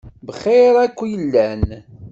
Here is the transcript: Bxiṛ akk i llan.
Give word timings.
Bxiṛ 0.27 0.75
akk 0.85 0.99
i 1.13 1.13
llan. 1.23 1.67